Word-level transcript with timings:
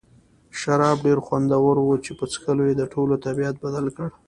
شراب 0.59 0.97
ډېر 1.05 1.19
خوندور 1.25 1.75
وو 1.79 1.95
چې 2.05 2.11
په 2.19 2.25
څښلو 2.31 2.63
یې 2.69 2.75
د 2.77 2.83
ټولو 2.93 3.13
طبیعت 3.25 3.55
بدل 3.65 3.85
کړ. 3.95 4.07